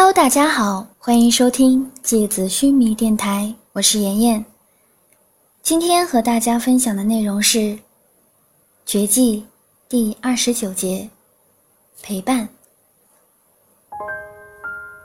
[0.00, 4.44] Hello，大家好，欢迎收听芥子须弥电台，我是妍妍。
[5.60, 7.58] 今天和大家分享的内容是
[8.86, 9.40] 《绝技》
[9.88, 11.10] 第二十九节
[12.00, 12.48] 陪伴。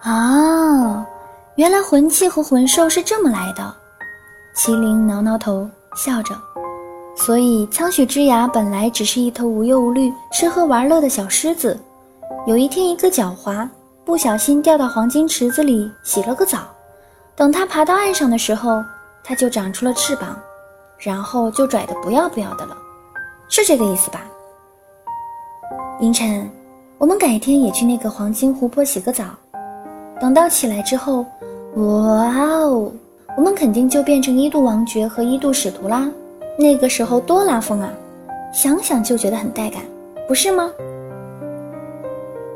[0.00, 1.06] 啊，
[1.56, 3.76] 原来魂器和魂兽是这么来的。
[4.56, 6.34] 麒麟挠挠头，笑着。
[7.14, 11.78] 所以苍雪之牙本来只是一头无忧无虑、吃喝玩乐的小狮子，
[12.46, 13.68] 有一天一个狡猾。
[14.08, 16.60] 不小心掉到黄金池子里洗了个澡，
[17.36, 18.82] 等他爬到岸上的时候，
[19.22, 20.34] 他就长出了翅膀，
[20.96, 22.74] 然后就拽得不要不要的了，
[23.50, 24.24] 是这个意思吧？
[26.00, 26.50] 凌晨，
[26.96, 29.26] 我们改天也去那个黄金湖泊洗个澡，
[30.18, 31.26] 等到起来之后，
[31.74, 32.90] 哇哦，
[33.36, 36.08] 我们肯定就变成一度王爵和一度使徒啦，
[36.58, 37.92] 那个时候多拉风啊，
[38.54, 39.82] 想想就觉得很带感，
[40.26, 40.70] 不是吗？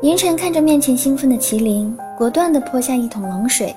[0.03, 3.73] 银尘看着面前兴奋的麒麟，果断地泼下一桶冷水。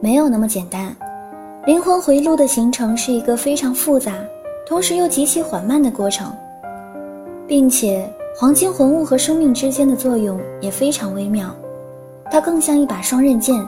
[0.00, 0.92] 没有那么简单，
[1.66, 4.12] 灵魂回路的形成是一个非常复杂，
[4.66, 6.32] 同时又极其缓慢的过程，
[7.46, 8.04] 并且
[8.36, 11.54] 黄金魂物和生命之间的作用也非常微妙，
[12.28, 13.64] 它更像一把双刃剑。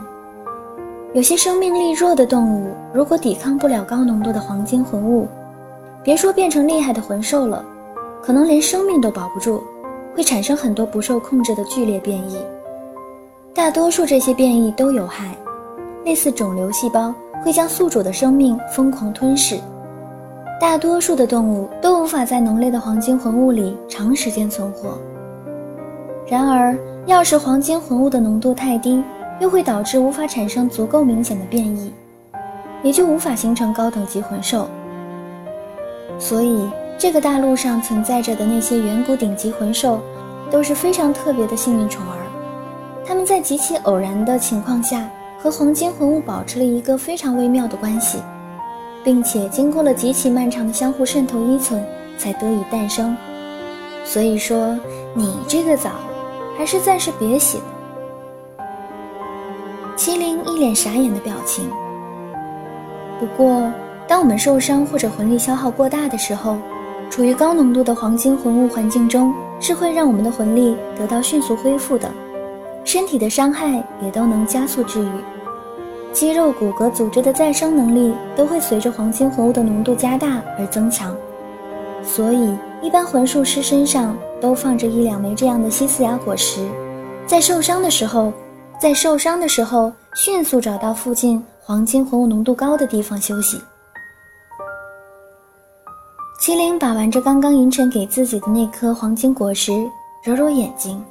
[1.13, 5.29] 有些生命力弱的动物，如果抵抗不了高浓度的黄金魂物，
[6.03, 7.63] 别说变成厉害的魂兽了，
[8.21, 9.63] 可能连生命都保不住。
[10.15, 12.37] 会产生很多不受控制的剧烈变异，
[13.53, 15.35] 大多数这些变异都有害，
[16.05, 19.59] 类似肿瘤细胞会将宿主的生命疯狂吞噬。
[20.61, 24.97] 大多数的动物都无法在浓烈的黄金魂物里长时间存活。
[26.27, 29.03] 然而，要是黄金魂物的浓度太低，
[29.39, 31.91] 又会导致无法产生足够明显的变异，
[32.83, 34.67] 也就无法形成高等级魂兽。
[36.19, 36.69] 所以。
[36.97, 39.99] 这个大陆上存在着的那些远古顶级魂兽，
[40.49, 42.17] 都是非常特别的幸运宠儿。
[43.05, 48.19] 他们在极其偶然的情况下，和黄金魂物保持了一个非常微妙的关系，
[49.03, 51.83] 并且经过了极其漫长的相互渗透依存，
[52.17, 53.15] 才得以诞生。
[54.05, 54.77] 所以说，
[55.13, 55.91] 你这个澡，
[56.57, 57.63] 还是暂时别洗了。
[59.97, 61.69] 麒麟一脸傻眼的表情。
[63.19, 63.69] 不过，
[64.07, 66.57] 当我们受伤或者魂力消耗过大的时候，
[67.09, 72.09] 处于高浓度的黄金魂物环境中，是会让我们的魂力得到迅速恢复的，
[72.83, 75.11] 身体的伤害也都能加速治愈，
[76.11, 81.15] 肌肉、骨骼、组织的再生能力都会随着黄金魂物的浓度加大而增强。
[82.03, 86.67] 所以，一般魂术师身上都放着一两枚这样的西斯雅果实，
[87.25, 88.33] 在受伤的时候，
[88.81, 93.61] 在受伤的时候迅速找到附近黄金魂物浓度高的地方休息。
[96.43, 99.71] 麒麟把玩着刚刚银尘给自己的那颗黄金果实，
[100.23, 101.01] 揉揉眼睛，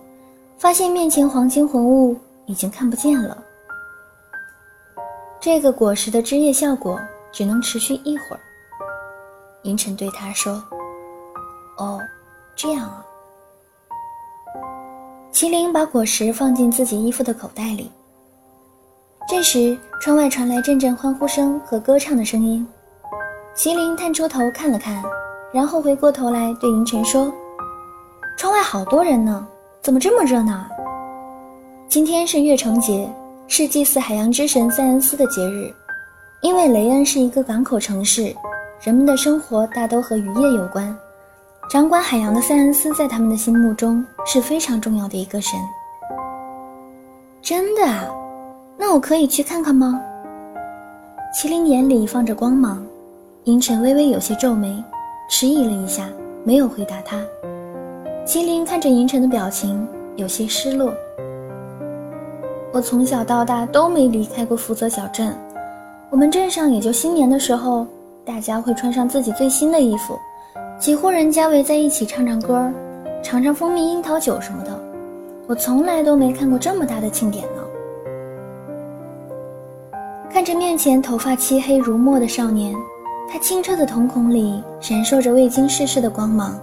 [0.59, 3.43] 发现面前黄金魂物已经看不见了。
[5.41, 7.01] 这个果实的汁液效果
[7.33, 8.41] 只能持续一会儿。
[9.63, 10.63] 银尘对他说
[11.81, 11.99] ：“哦，
[12.55, 13.03] 这样啊。”
[15.33, 17.91] 麒麟把果实放进自己衣服的口袋里。
[19.27, 22.69] 这时，窗外传来阵阵欢呼声和歌唱的声音。
[23.57, 25.03] 麒麟探出头看了看。
[25.53, 27.31] 然后回过头来对银尘说
[28.39, 29.47] ：“窗外好多人呢，
[29.83, 30.65] 怎么这么热闹？
[31.89, 33.07] 今天是月城节，
[33.47, 35.71] 是祭祀海洋之神塞恩斯的节日。
[36.41, 38.35] 因为雷恩是一个港口城市，
[38.81, 40.97] 人们的生活大都和渔业有关。
[41.71, 45.61] 掌管海洋的塞恩斯在他们的心目中是非常重要的一个神。
[47.43, 48.07] 真的啊？
[48.79, 50.01] 那我可以去看看吗？”
[51.37, 52.83] 麒麟眼里放着光芒，
[53.45, 54.83] 银尘微微有些皱眉。
[55.35, 56.11] 迟疑了一下，
[56.45, 57.19] 没有回答他。
[58.27, 60.93] 麒麟看着银尘的表情，有些失落。
[62.71, 65.35] 我从小到大都没离开过福泽小镇，
[66.11, 67.87] 我们镇上也就新年的时候，
[68.27, 70.19] 大家会穿上自己最新的衣服，
[70.79, 72.71] 几户人家围在一起唱唱歌，
[73.23, 74.79] 尝尝蜂蜜樱桃酒什么的。
[75.47, 77.63] 我从来都没看过这么大的庆典呢。
[80.31, 82.75] 看着面前头发漆黑如墨的少年。
[83.33, 86.55] 他清澈的瞳孔里闪烁着未经世事的光芒，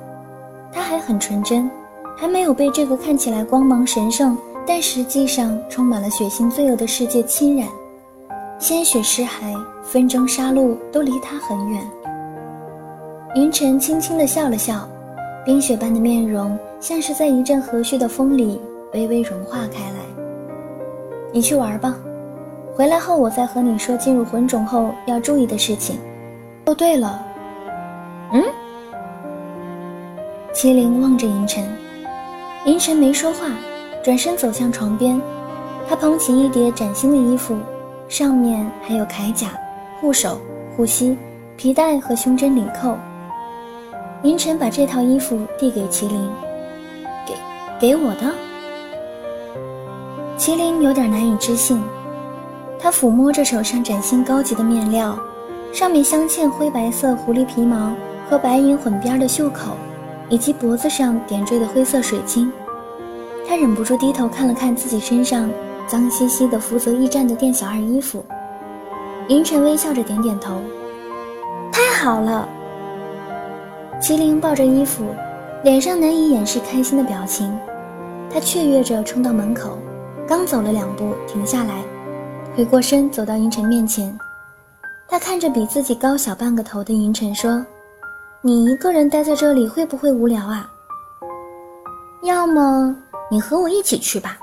[0.71, 1.68] 他还很纯真，
[2.16, 4.38] 还没有被这个看起来光芒神圣，
[4.68, 7.68] 但实际上充满了血腥罪恶的世界侵染。
[8.60, 11.81] 鲜血尸骸、纷争杀戮都离他很远。
[13.33, 14.88] 云晨轻轻地笑了笑，
[15.44, 18.62] 冰雪般的面容像是在一阵和煦的风里
[18.94, 20.24] 微微融化开来。
[21.31, 21.95] 你去玩吧，
[22.75, 25.98] 回来后我再和你说进入魂种后要注意的事情。
[26.69, 27.19] 哦，对了，
[28.31, 28.44] 嗯。
[30.54, 31.68] 麒麟望着银尘，
[32.63, 33.48] 银尘没说话，
[34.04, 35.19] 转身走向床边。
[35.88, 37.57] 他捧起一叠崭新的衣服，
[38.07, 39.48] 上面还有铠甲、
[40.00, 40.39] 护手、
[40.77, 41.18] 护膝、
[41.57, 42.95] 皮带和胸针领扣。
[44.21, 46.30] 银尘把这套衣服递给麒麟，
[47.25, 47.33] 给
[47.80, 48.31] 给我的。
[50.38, 51.81] 麒麟有点难以置信，
[52.77, 55.18] 他抚摸着手上崭新高级的面料，
[55.71, 57.94] 上面镶嵌灰白色狐狸皮毛
[58.30, 59.71] 和白银混边的袖口，
[60.27, 62.51] 以及脖子上点缀的灰色水晶。
[63.48, 65.50] 他忍不住低头看了看自己身上
[65.88, 68.24] 脏兮兮的福泽驿站的店小二衣服。
[69.27, 70.56] 凌晨微笑着点点头，
[71.71, 72.48] 太好了。
[74.01, 75.04] 麒麟抱着衣服，
[75.63, 77.56] 脸上难以掩饰开心的表情。
[78.31, 79.77] 他雀跃着冲到门口，
[80.27, 81.83] 刚走了两步，停下来，
[82.56, 84.18] 回过身走到银尘面前。
[85.09, 87.65] 他看着比自己高小半个头的银尘说
[88.41, 90.71] ：“你一个人待在这里会不会无聊啊？
[92.23, 92.95] 要么
[93.29, 94.38] 你和我一起去吧。”“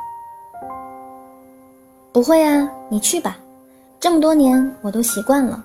[2.12, 3.36] 不会啊，你去吧，
[4.00, 5.64] 这么多年我都习惯了。”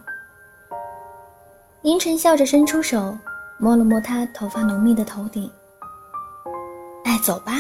[1.81, 3.17] 银尘笑着伸出手。
[3.63, 5.47] 摸了摸他头发浓密的头顶。
[7.03, 7.53] 哎，走吧。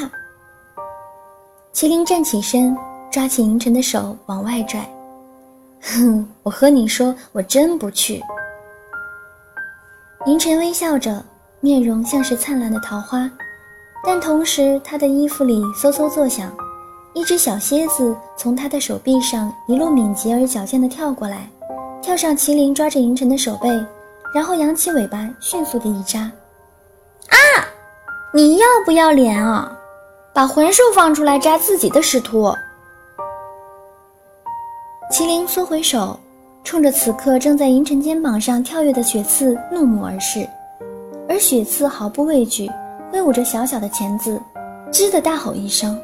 [1.75, 2.75] 麒麟站起身，
[3.11, 4.83] 抓起银尘的手往外拽。
[5.81, 8.21] 哼， 我和你说，我真不去。
[10.25, 11.23] 银尘微笑着，
[11.59, 13.29] 面容像是灿烂的桃花，
[14.05, 16.51] 但同时他的衣服里嗖嗖作响，
[17.13, 21.49] 一只小蝎子从他的手臂上一路敏捷而矫健地跳过来，
[22.01, 23.69] 跳上麒麟抓着银尘的手背。
[24.33, 27.35] 然后扬起尾巴，迅速的一扎，啊！
[28.33, 29.69] 你要不要脸啊？
[30.33, 32.55] 把魂兽放出来扎自己的使徒！
[35.11, 36.17] 麒麟缩回手，
[36.63, 40.47] 冲着此刻正在银尘肩膀上跳跃的雪刺怒目而视，
[41.27, 42.71] 而雪刺毫不畏惧，
[43.11, 44.41] 挥舞着小小的钳子，
[44.89, 45.99] 吱的大吼一声，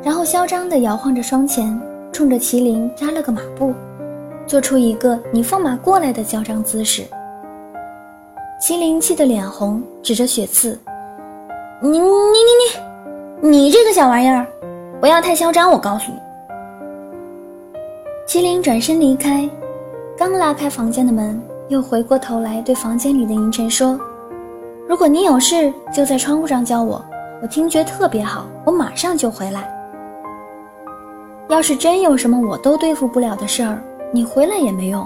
[0.00, 1.76] 然后嚣张的摇晃着双前，
[2.12, 3.74] 冲着麒麟扎了个马步，
[4.46, 7.02] 做出一个“你放马过来”的嚣张姿势。
[8.62, 10.78] 麒麟气得脸红，指着雪刺
[11.82, 14.46] ：“你你你你，你这个小玩意儿，
[15.00, 15.68] 不要太嚣张！
[15.68, 16.18] 我告诉你。”
[18.30, 19.50] 麒麟转身离开，
[20.16, 23.98] 刚拉开房间的门，又回过头来对房间里的银尘说
[24.88, 27.04] ：“如果你有事，就在窗户上叫我，
[27.42, 29.68] 我听觉特别好，我马上就回来。
[31.48, 33.82] 要是真有什么我都对付不了的事儿，
[34.12, 35.04] 你回来也没用。”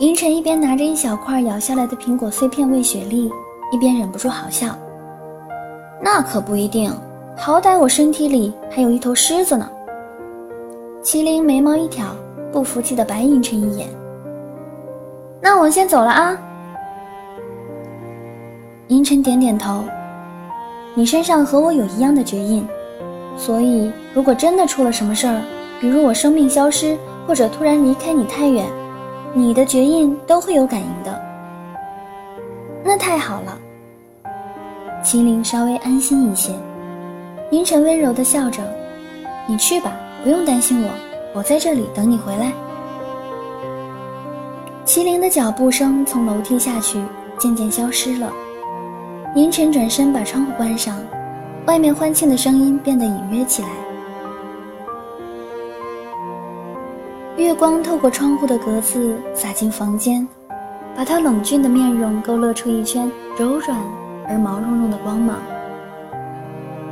[0.00, 3.30] 银尘一边拿着一小块咬下来的苹果碎片喂雪莉，
[3.74, 4.74] 一边忍不住好笑。
[6.00, 6.90] 那可不一定，
[7.36, 9.68] 好歹我身体里还有一头狮子呢。
[11.02, 12.06] 麒麟眉毛一挑，
[12.52, 13.88] 不服气的白银尘一眼。
[15.40, 16.36] 那我先走了啊。
[18.88, 19.84] 银尘点点头。
[20.94, 22.66] 你身上和我有一样的绝印，
[23.36, 25.40] 所以如果真的出了什么事儿，
[25.80, 28.66] 比如我生命消失，或者突然离开你太远。
[29.32, 31.22] 你的绝印都会有感应的，
[32.82, 33.56] 那太好了。
[35.04, 36.52] 麒麟稍微安心一些，
[37.50, 38.60] 银尘温柔地笑着
[39.46, 39.92] ：“你去吧，
[40.22, 40.90] 不用担心我，
[41.34, 42.52] 我在这里等你回来。”
[44.86, 46.98] 麒麟的脚步声从楼梯下去，
[47.38, 48.32] 渐渐消失了。
[49.34, 50.96] 银尘转身把窗户关上，
[51.66, 53.68] 外面欢庆的声音变得隐约起来。
[57.36, 60.26] 月光透过窗户的格子洒进房间，
[60.96, 63.78] 把他冷峻的面容勾勒出一圈柔软
[64.26, 65.36] 而毛茸茸的光芒。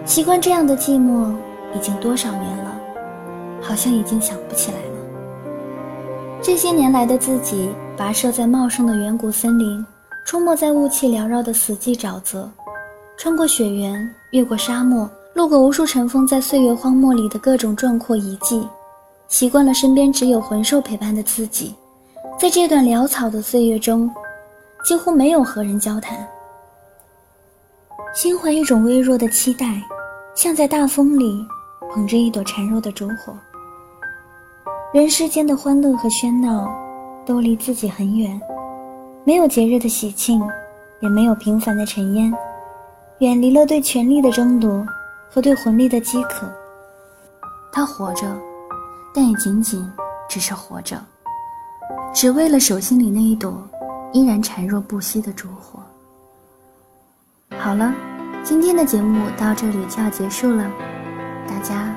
[0.04, 1.34] 习惯这样的寂寞
[1.74, 2.75] 已经多少年了，
[3.66, 4.84] 好像已经想不起来了。
[6.40, 9.84] 这些年来的自己，跋涉在茂盛的远古森林，
[10.24, 12.48] 出没在雾气缭绕的死寂沼泽，
[13.16, 18.66] 穿过雪原，越过沙漠，路过无数尘封在岁月荒漠里的各种壮阔遗迹。
[19.28, 21.74] 习惯了身边只有魂兽陪伴的自己，
[22.38, 24.08] 在这段潦草的岁月中，
[24.84, 26.16] 几乎没有和人交谈。
[28.14, 29.82] 心怀一种微弱的期待，
[30.36, 31.44] 像在大风里
[31.92, 33.36] 捧着一朵孱弱的烛火。
[34.96, 36.74] 人世间的欢乐和喧闹，
[37.26, 38.40] 都离自己很远，
[39.24, 40.40] 没有节日的喜庆，
[41.00, 42.32] 也没有平凡的尘烟，
[43.18, 44.86] 远离了对权力的争夺
[45.28, 46.50] 和对魂力的饥渴。
[47.70, 48.26] 他活着。
[49.14, 49.86] 但也仅仅
[50.30, 50.98] 只是活着，
[52.14, 53.62] 只为了手心里那一朵
[54.14, 55.78] 依然孱弱不息的烛火。
[57.58, 57.92] 好了，
[58.42, 60.70] 今天的节目到这里就要结束了，
[61.46, 61.94] 大家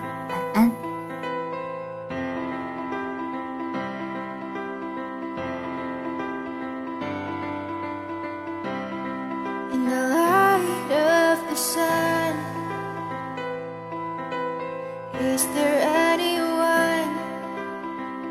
[15.19, 17.11] Is there anyone?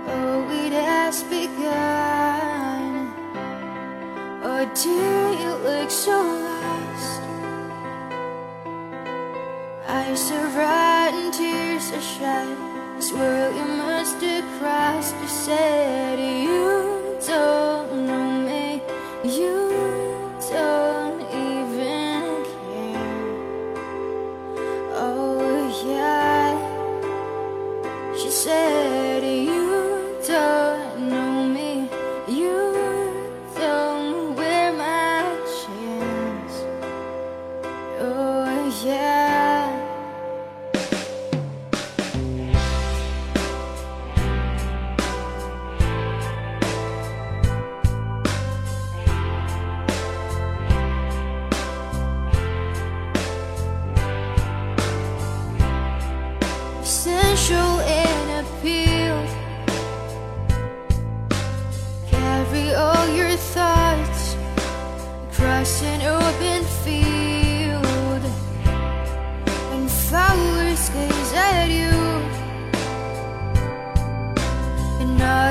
[0.09, 3.12] Oh, it has begun.
[4.42, 7.21] Or oh, you look so lost?
[9.87, 12.57] Eyes are red and tears are shed.
[12.97, 16.17] This world you must have crossed, you said.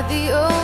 [0.06, 0.57] the only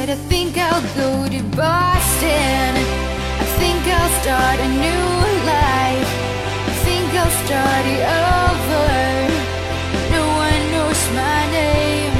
[0.00, 2.70] said I think I'll go to Boston.
[3.44, 5.06] I think I'll start a new
[5.54, 6.10] life.
[6.70, 8.02] I think I'll start it
[8.32, 8.88] over.
[10.16, 12.16] No one knows my name.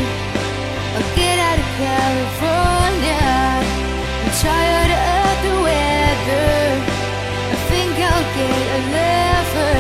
[0.95, 3.29] I'll get out of California
[4.23, 6.57] I'm tired of the weather.
[7.55, 9.79] I think I'll get a lover.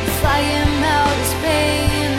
[0.00, 2.10] I'm flying out of Spain.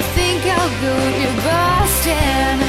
[0.00, 2.63] I think I'll go to Boston.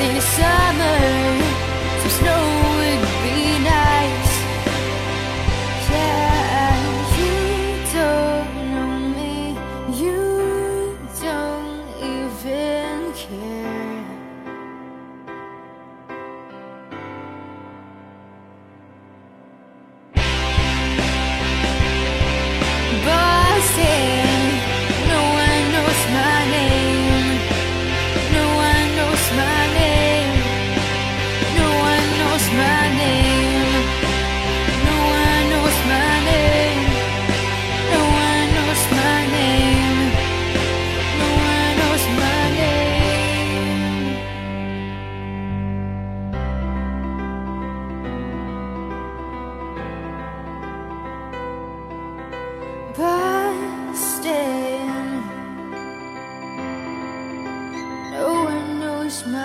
[0.00, 1.03] in the summer.
[59.14, 59.43] Christmas.